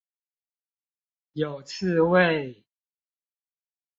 [1.33, 2.63] 有刺蝟